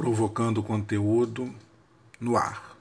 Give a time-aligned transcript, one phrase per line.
[0.00, 1.54] provocando conteúdo
[2.18, 2.74] no ar.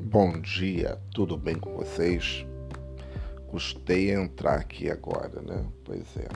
[0.00, 2.46] Bom dia, tudo bem com vocês?
[3.48, 5.66] Custei entrar aqui agora, né?
[5.84, 6.28] Pois é.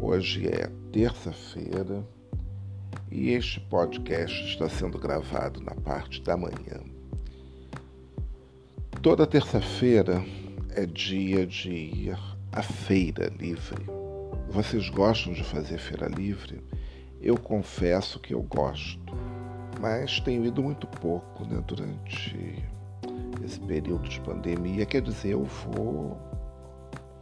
[0.00, 2.06] Hoje é terça-feira
[3.10, 6.95] e este podcast está sendo gravado na parte da manhã.
[9.06, 10.20] Toda terça-feira
[10.74, 12.18] é dia de ir
[12.50, 13.86] à feira livre.
[14.48, 16.60] Vocês gostam de fazer feira livre?
[17.22, 19.14] Eu confesso que eu gosto,
[19.80, 22.64] mas tenho ido muito pouco né, durante
[23.44, 24.84] esse período de pandemia.
[24.84, 26.20] Quer dizer, eu vou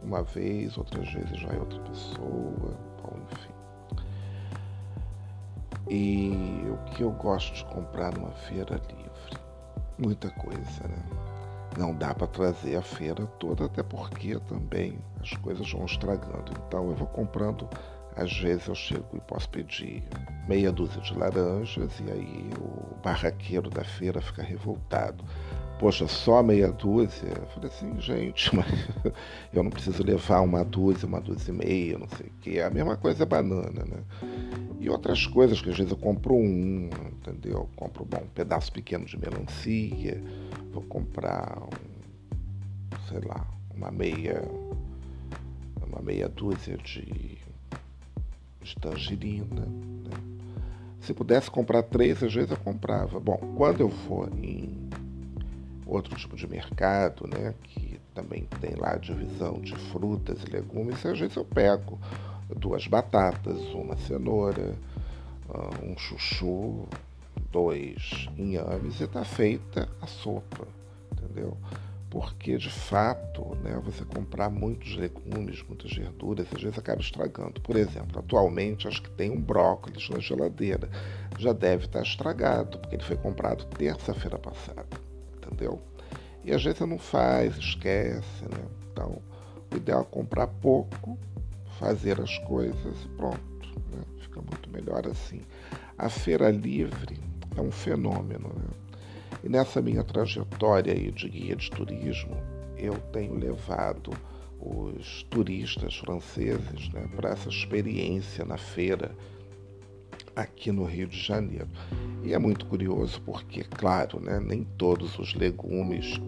[0.01, 3.53] uma vez, outras vezes já é outra pessoa, bom, enfim.
[5.87, 9.39] E o que eu gosto de comprar numa feira livre?
[9.99, 11.24] Muita coisa, né?
[11.77, 16.51] Não dá para trazer a feira toda, até porque também as coisas vão estragando.
[16.67, 17.67] Então eu vou comprando,
[18.15, 20.03] às vezes eu chego e posso pedir
[20.47, 25.23] meia dúzia de laranjas e aí o barraqueiro da feira fica revoltado.
[25.77, 27.27] Poxa, só meia dúzia?
[27.27, 28.65] Eu falei assim, gente, mas
[29.53, 32.61] eu não preciso levar uma dúzia, uma dúzia e meia, não sei o quê.
[32.61, 34.01] A mesma coisa é banana, né?
[34.79, 37.53] E outras coisas que às vezes eu compro um, entendeu?
[37.53, 40.23] Eu compro bom, um pedaço pequeno de melancia,
[40.75, 44.43] vou comprar um, sei lá, uma meia,
[45.87, 47.37] uma meia dúzia de,
[48.61, 49.61] de tangerina.
[49.65, 50.11] Né?
[50.99, 53.19] Se pudesse comprar três, às vezes eu comprava.
[53.21, 54.89] Bom, quando eu for em
[55.85, 61.17] outro tipo de mercado, né, que também tem lá divisão de frutas e legumes, às
[61.17, 61.97] vezes eu pego
[62.57, 64.75] duas batatas, uma cenoura,
[65.49, 66.85] ah, um chuchu,
[67.55, 70.67] dois inhames e está feita a sopa,
[71.09, 71.57] entendeu?
[72.09, 77.61] Porque de fato, né, você comprar muitos legumes, muitas verduras, às vezes acaba estragando.
[77.61, 80.89] Por exemplo, atualmente acho que tem um brócolis na geladeira.
[81.37, 84.85] Já deve estar estragado, porque ele foi comprado terça-feira passada,
[85.37, 85.81] entendeu?
[86.43, 88.65] E às vezes você não faz, esquece, né?
[88.91, 89.21] Então,
[89.73, 91.17] o ideal é comprar pouco
[91.79, 93.69] fazer as coisas e pronto.
[93.93, 94.03] Né?
[94.19, 95.39] Fica muito melhor assim.
[95.97, 97.17] A feira livre
[97.55, 98.49] é um fenômeno.
[98.49, 98.69] Né?
[99.43, 102.35] E nessa minha trajetória aí de guia de turismo,
[102.77, 104.11] eu tenho levado
[104.59, 109.15] os turistas franceses né, para essa experiência na feira
[110.35, 111.69] aqui no Rio de Janeiro.
[112.23, 116.19] E é muito curioso porque, claro, né, nem todos os legumes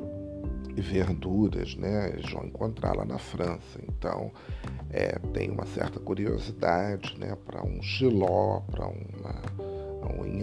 [0.76, 3.80] e verduras né, vão encontrar lá na França.
[3.90, 4.32] Então,
[4.92, 9.06] é, tem uma certa curiosidade né, para um giló, para um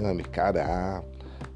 [0.04, 1.02] inhame cará,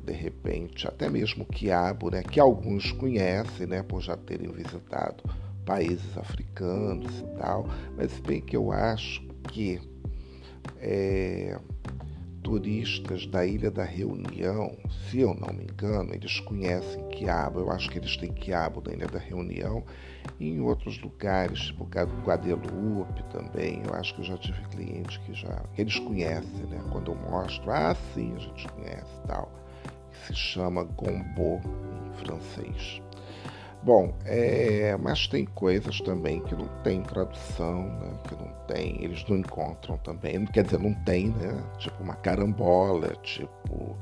[0.03, 5.22] de repente, até mesmo quiabo, né, que alguns conhecem né, por já terem visitado
[5.66, 9.78] países africanos e tal, mas bem que eu acho que
[10.81, 11.59] é,
[12.48, 17.60] turistas da Ilha da Reunião, se eu não me engano, eles conhecem quiabo.
[17.60, 19.84] Eu acho que eles têm quiabo na Ilha da Reunião
[20.41, 23.82] e em outros lugares, tipo Guadeloupe também.
[23.84, 26.82] Eu acho que eu já tive clientes que já que eles conhecem, né?
[26.91, 29.53] Quando eu mostro, ah, sim, a gente conhece tal.
[30.10, 31.60] Que se chama gombo
[32.06, 33.03] em francês.
[33.83, 38.11] Bom, é, mas tem coisas também que não tem tradução, né?
[38.28, 41.62] que não tem, eles não encontram também, quer dizer, não tem, né?
[41.78, 43.97] Tipo uma carambola, tipo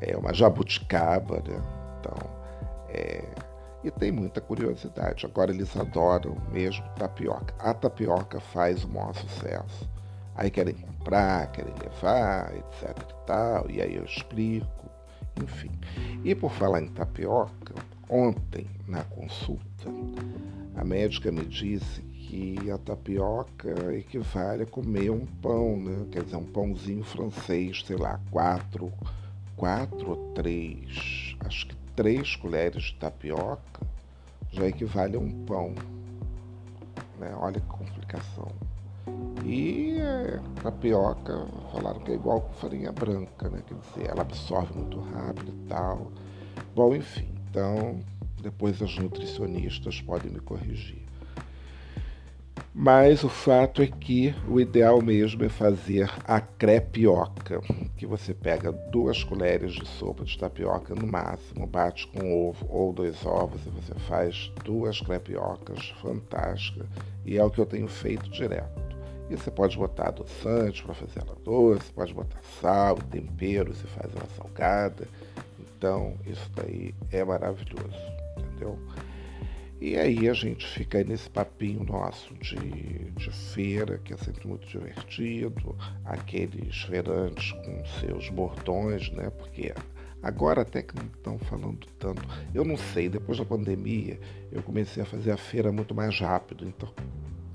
[0.00, 1.62] é, uma jabuticaba, né?
[2.00, 2.16] Então,
[2.88, 3.24] é,
[3.82, 5.24] e tem muita curiosidade.
[5.24, 7.54] Agora eles adoram mesmo tapioca.
[7.58, 9.88] A tapioca faz o maior sucesso.
[10.34, 14.90] Aí querem comprar, querem levar, etc e tal, e aí eu explico,
[15.42, 15.70] enfim.
[16.24, 17.74] E por falar em tapioca,
[18.12, 19.88] Ontem, na consulta,
[20.74, 26.06] a médica me disse que a tapioca equivale a comer um pão, né?
[26.10, 28.92] Quer dizer, um pãozinho francês, sei lá, quatro,
[29.56, 33.86] quatro ou três, acho que três colheres de tapioca
[34.50, 35.72] já equivale a um pão.
[37.16, 37.32] Né?
[37.38, 38.48] Olha que complicação.
[39.44, 43.62] E a tapioca, falaram que é igual com farinha branca, né?
[43.64, 46.10] Quer dizer, ela absorve muito rápido e tal.
[46.74, 47.39] Bom, enfim.
[47.50, 48.00] Então,
[48.40, 51.02] depois as nutricionistas podem me corrigir.
[52.72, 57.60] Mas o fato é que o ideal mesmo é fazer a crepioca,
[57.96, 62.92] que você pega duas colheres de sopa de tapioca no máximo, bate com ovo ou
[62.92, 66.86] dois ovos e você faz duas crepiocas fantásticas.
[67.26, 68.80] E é o que eu tenho feito direto.
[69.28, 74.14] E você pode botar adoçante para fazer ela doce, pode botar sal, temperos e faz
[74.14, 75.08] ela salgada.
[75.80, 77.96] Então, isso daí é maravilhoso,
[78.36, 78.78] entendeu?
[79.80, 84.46] E aí a gente fica aí nesse papinho nosso de, de feira, que é sempre
[84.46, 85.74] muito divertido,
[86.04, 89.30] aqueles feirantes com seus bordões, né?
[89.30, 89.72] Porque
[90.22, 92.28] agora até que não estão falando tanto.
[92.52, 94.20] Eu não sei, depois da pandemia
[94.52, 96.92] eu comecei a fazer a feira muito mais rápido, então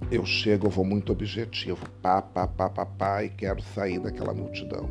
[0.10, 4.33] eu chego, eu vou muito objetivo, pá, pá, pá, pá, pá, e quero sair daquela
[4.33, 4.89] multidão.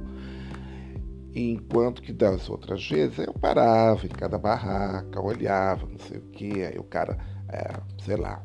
[1.35, 6.63] Enquanto que das outras vezes eu parava em cada barraca, olhava, não sei o que,
[6.63, 7.73] aí o cara, é,
[8.05, 8.43] sei lá,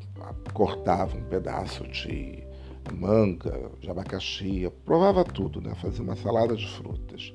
[0.53, 2.43] cortava um pedaço de
[2.91, 5.75] manga, de abacaxi, provava tudo, né?
[5.75, 7.31] Fazia uma salada de frutas.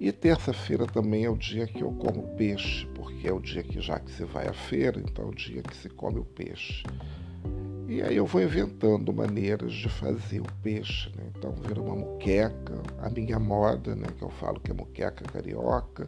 [0.00, 3.80] E terça-feira também é o dia que eu como peixe, porque é o dia que
[3.80, 6.82] já que se vai à feira, então é o dia que se come o peixe.
[7.88, 11.24] E aí eu vou inventando maneiras de fazer o peixe, né?
[11.34, 14.06] Então vira uma muqueca, a minha moda, né?
[14.14, 16.06] Que eu falo que é muqueca carioca.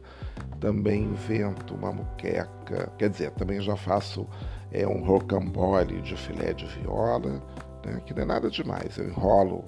[0.61, 4.29] Também invento uma muqueca, quer dizer, também já faço
[4.71, 7.43] é, um rocambole de filé de viola,
[7.87, 8.03] né?
[8.05, 8.99] Que não é nada demais.
[8.99, 9.65] Eu enrolo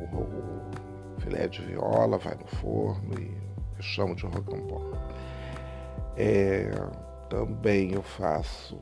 [0.00, 3.30] o, o filé de viola, vai no forno e
[3.76, 4.96] eu chamo de rocambole.
[6.16, 6.70] É,
[7.28, 8.80] também eu faço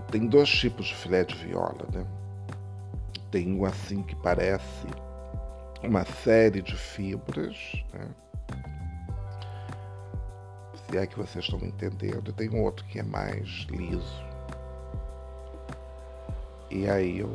[0.00, 2.06] tem dois tipos de filé de viola, né?
[3.30, 4.86] Tem um assim que parece
[5.82, 7.56] uma série de fibras,
[7.92, 8.08] né?
[10.88, 12.32] Se é que vocês estão entendendo.
[12.32, 14.24] Tem outro que é mais liso.
[16.70, 17.30] E aí eu,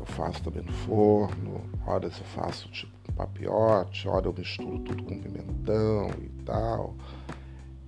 [0.00, 5.02] eu faço também no forno, horas eu faço tipo um papiote, hora eu misturo tudo
[5.02, 6.94] com pimentão e tal.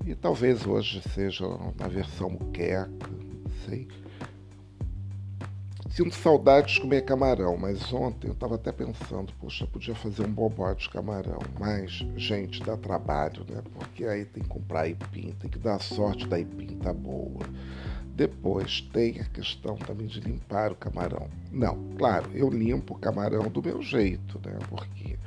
[0.05, 1.47] E talvez hoje seja
[1.79, 3.11] na versão muqueca,
[5.91, 10.33] Sinto saudade de comer camarão, mas ontem eu estava até pensando, poxa, podia fazer um
[10.33, 13.63] bobó de camarão, mas, gente, dá trabalho, né?
[13.73, 17.47] Porque aí tem que comprar aipim, tem que dar sorte da aipim tá boa.
[18.15, 21.29] Depois tem a questão também de limpar o camarão.
[21.51, 24.59] Não, claro, eu limpo o camarão do meu jeito, né?
[24.69, 25.19] Porque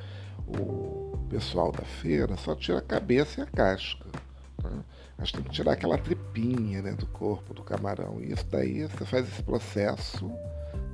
[0.48, 4.08] o pessoal da feira só tira a cabeça e a casca.
[5.18, 5.24] Né?
[5.28, 8.22] Mas tem que tirar aquela tripinha né, do corpo do camarão.
[8.22, 10.32] E isso daí você faz esse processo,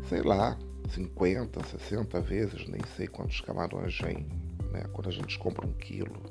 [0.08, 0.58] sei lá,
[0.90, 4.28] 50, 60 vezes, nem sei quantos camarões vêm,
[4.72, 4.84] né?
[4.94, 6.22] Quando a gente compra um quilo.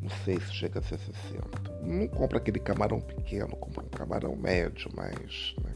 [0.00, 1.48] Não sei se chega a ser 60.
[1.82, 5.54] Não compra aquele camarão pequeno, compra um camarão médio, mas.
[5.62, 5.72] Né?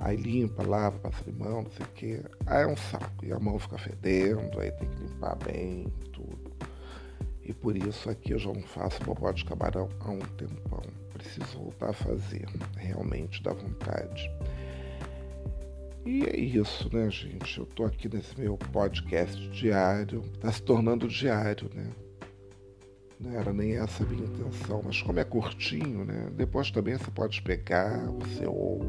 [0.00, 2.22] Aí limpa, lava, passa limão, não sei o quê.
[2.46, 3.24] Aí é um saco.
[3.24, 6.52] E a mão fica fedendo, aí tem que limpar bem, tudo.
[7.44, 10.82] E por isso aqui eu já não faço bobó de camarão há um tempão.
[11.12, 12.46] Preciso voltar a fazer.
[12.76, 14.30] Realmente dá vontade.
[16.06, 17.58] E é isso, né, gente?
[17.58, 20.22] Eu tô aqui nesse meu podcast diário.
[20.40, 21.90] Tá se tornando diário, né?
[23.20, 26.30] Não era nem essa a minha intenção, mas como é curtinho, né?
[26.34, 28.88] Depois também você pode pegar, você ouve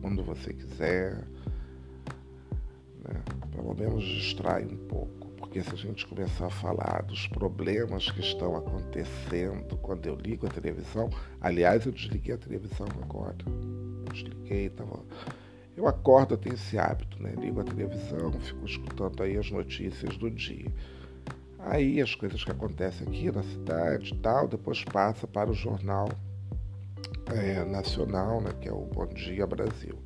[0.00, 1.26] quando você quiser.
[3.04, 3.22] Né?
[3.52, 8.20] Pelo menos distrai um pouco porque se a gente começar a falar dos problemas que
[8.20, 11.10] estão acontecendo quando eu ligo a televisão,
[11.40, 13.34] aliás, eu desliguei a televisão agora.
[14.12, 15.02] Desliguei, tava.
[15.76, 17.34] Eu acordo, eu tenho esse hábito, né?
[17.36, 20.72] Ligo a televisão, fico escutando aí as notícias do dia.
[21.58, 26.08] Aí as coisas que acontecem aqui na cidade e tal, depois passa para o jornal
[27.26, 29.98] é, nacional, né, que é o Bom Dia Brasil.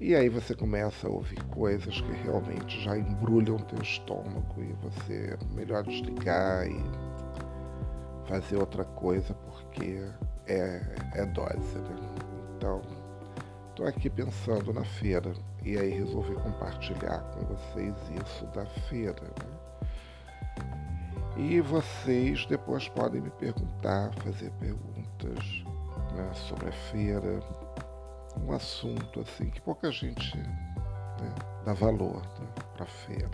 [0.00, 5.36] E aí você começa a ouvir coisas que realmente já embrulham teu estômago e você
[5.54, 6.82] melhor desligar e
[8.26, 10.02] fazer outra coisa porque
[10.46, 10.80] é,
[11.16, 11.96] é dose, né?
[12.56, 12.80] Então,
[13.68, 19.60] estou aqui pensando na feira e aí resolvi compartilhar com vocês isso da feira, né?
[21.36, 25.64] E vocês depois podem me perguntar, fazer perguntas
[26.14, 27.42] né, sobre a feira,
[28.36, 31.34] um assunto assim que pouca gente né,
[31.64, 32.46] dá valor né,
[32.76, 33.30] para feira.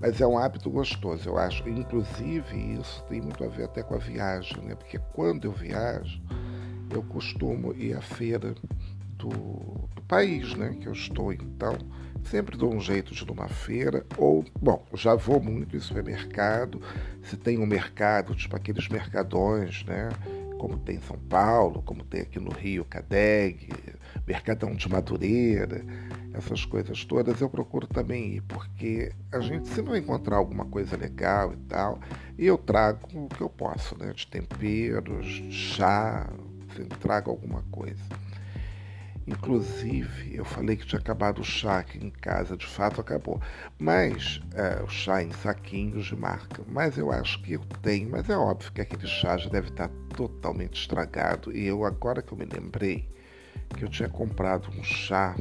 [0.00, 1.66] Mas é um hábito gostoso, eu acho.
[1.68, 4.74] Inclusive, isso tem muito a ver até com a viagem, né?
[4.74, 6.20] Porque quando eu viajo,
[6.90, 8.54] eu costumo ir à feira
[9.16, 11.32] do, do país né, que eu estou.
[11.32, 11.78] Então,
[12.24, 14.04] sempre dou um jeito de ir numa feira.
[14.18, 16.82] Ou, bom, já vou muito em supermercado.
[17.22, 20.10] Se tem um mercado, tipo aqueles mercadões, né?
[20.58, 23.68] Como tem em São Paulo, como tem aqui no Rio, Cadeg,
[24.26, 25.84] Mercadão de Madureira,
[26.32, 30.96] essas coisas todas, eu procuro também ir, porque a gente sempre vai encontrar alguma coisa
[30.96, 32.00] legal e tal,
[32.38, 34.12] e eu trago o que eu posso, né?
[34.12, 36.28] De temperos, chá,
[36.76, 38.02] sempre trago alguma coisa.
[39.26, 43.40] Inclusive, eu falei que tinha acabado o chá aqui em casa, de fato acabou.
[43.78, 46.62] Mas, é, o chá em saquinhos de marca.
[46.68, 49.88] Mas eu acho que eu tenho, mas é óbvio que aquele chá já deve estar
[50.14, 51.56] totalmente estragado.
[51.56, 53.08] E eu, agora que eu me lembrei
[53.76, 55.34] que eu tinha comprado um chá,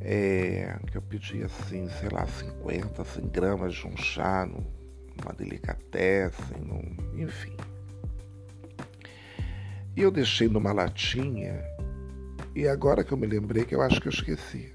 [0.00, 6.56] é, que eu pedi assim, sei lá, 50, 100 gramas de um chá, numa delicatessen,
[6.60, 7.56] num, enfim.
[9.94, 11.62] E eu deixei numa latinha
[12.54, 14.72] e agora que eu me lembrei que eu acho que eu esqueci.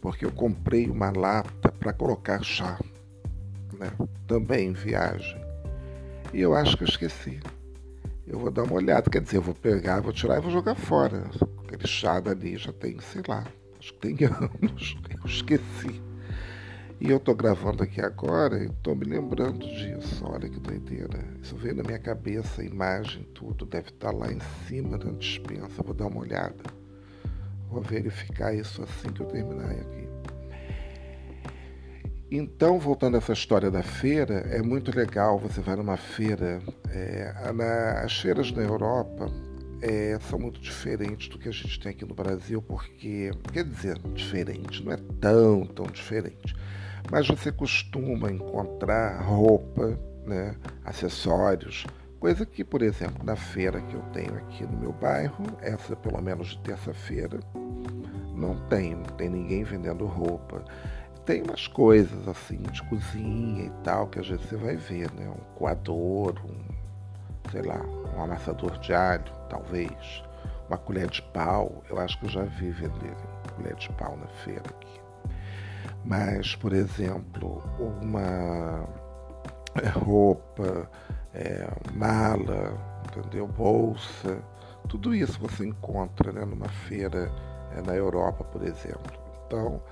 [0.00, 2.78] Porque eu comprei uma lata para colocar chá,
[3.78, 3.90] né?
[4.26, 5.40] Também em viagem.
[6.32, 7.40] E eu acho que eu esqueci.
[8.26, 10.74] Eu vou dar uma olhada, quer dizer, eu vou pegar, vou tirar e vou jogar
[10.74, 11.30] fora.
[11.64, 13.44] Aquele chá dali já tem, sei lá,
[13.78, 14.96] acho que tem anos.
[15.10, 16.07] Eu esqueci.
[17.00, 20.24] E eu tô gravando aqui agora e tô me lembrando disso.
[20.24, 21.24] Olha que doideira.
[21.40, 23.64] Isso veio na minha cabeça, a imagem, tudo.
[23.64, 25.80] Deve estar tá lá em cima da dispensa.
[25.84, 26.64] Vou dar uma olhada.
[27.70, 30.08] Vou verificar isso assim que eu terminar aqui.
[32.30, 35.38] Então, voltando a essa história da feira, é muito legal.
[35.38, 36.60] Você vai numa feira.
[36.90, 37.32] É,
[38.02, 39.30] as feiras na Europa
[39.82, 43.98] é, são muito diferentes do que a gente tem aqui no Brasil, porque, quer dizer,
[44.14, 46.54] diferente, não é tão, tão diferente
[47.10, 50.54] mas você costuma encontrar roupa, né,
[50.84, 51.86] acessórios,
[52.20, 56.20] coisa que, por exemplo, na feira que eu tenho aqui no meu bairro, essa pelo
[56.20, 57.40] menos de terça-feira,
[58.34, 60.64] não tem, não tem ninguém vendendo roupa.
[61.24, 65.28] Tem umas coisas assim de cozinha e tal que às vezes você vai ver, né?
[65.28, 67.80] Um coador, um, sei lá,
[68.18, 70.22] um amassador de alho, talvez,
[70.68, 71.82] uma colher de pau.
[71.88, 73.16] Eu acho que eu já vi vender
[73.58, 75.00] colher de pau na feira aqui.
[76.04, 77.62] Mas, por exemplo,
[78.00, 78.88] uma
[79.98, 80.88] roupa,
[81.34, 83.46] é, mala, entendeu?
[83.46, 84.42] bolsa,
[84.88, 87.30] tudo isso você encontra né, numa feira
[87.76, 89.12] é, na Europa, por exemplo.
[89.46, 89.82] Então,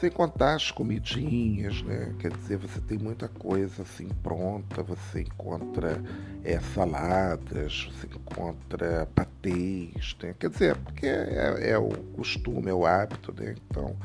[0.00, 2.14] sem contar as comidinhas, né?
[2.18, 6.02] Quer dizer, você tem muita coisa assim pronta, você encontra
[6.42, 10.34] é, saladas, você encontra patês, né?
[10.38, 13.54] Quer dizer, porque é, é, o costume, é o hábito, né?
[13.68, 13.96] Então,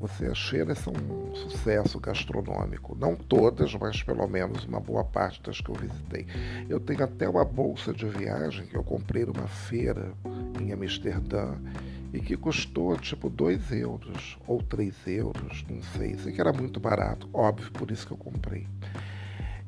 [0.00, 2.96] você, as feiras são um sucesso gastronômico.
[2.96, 6.26] Não todas, mas pelo menos uma boa parte das que eu visitei.
[6.68, 10.12] Eu tenho até uma bolsa de viagem que eu comprei numa feira
[10.60, 11.56] em Amsterdã
[12.12, 16.16] e que custou tipo 2 euros ou 3 euros, não sei.
[16.18, 18.66] Sei que era muito barato, óbvio, por isso que eu comprei.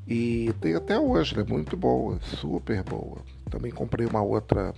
[0.06, 3.18] E tem até hoje, é muito boa, super boa.
[3.48, 4.74] Também comprei uma outra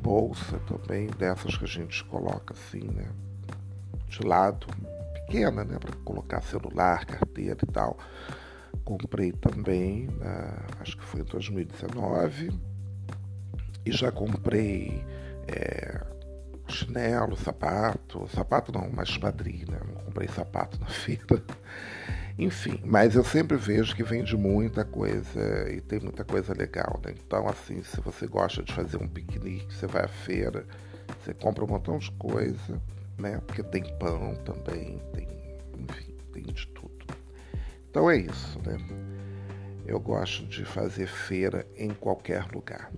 [0.00, 3.08] bolsa também, dessas que a gente coloca assim, né?
[4.12, 4.66] de lado,
[5.14, 7.96] pequena, né, para colocar celular, carteira e tal.
[8.84, 10.08] Comprei também,
[10.80, 12.50] acho que foi em 2019,
[13.84, 15.02] e já comprei
[15.48, 16.00] é,
[16.72, 19.80] chinelo, sapato, sapato não, mas espadrilha, né?
[19.94, 21.42] não comprei sapato na feira.
[22.38, 27.14] Enfim, mas eu sempre vejo que vende muita coisa e tem muita coisa legal, né?
[27.24, 30.64] Então, assim, se você gosta de fazer um piquenique, você vai à feira,
[31.20, 32.80] você compra um montão de coisa
[33.18, 33.40] né?
[33.46, 35.28] Porque tem pão também, tem,
[35.78, 37.06] enfim, tem de tudo.
[37.90, 38.76] Então é isso, né?
[39.86, 42.90] Eu gosto de fazer feira em qualquer lugar.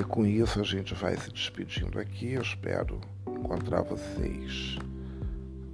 [0.00, 2.32] E com isso a gente vai se despedindo aqui.
[2.32, 4.78] Eu espero encontrar vocês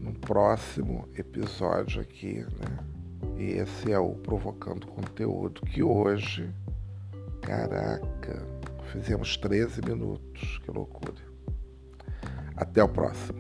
[0.02, 2.76] no próximo episódio aqui, né?
[3.38, 6.52] E esse é o Provocando Conteúdo, que hoje,
[7.40, 8.44] caraca,
[8.90, 11.22] fizemos 13 minutos, que loucura.
[12.56, 13.38] Até o próximo.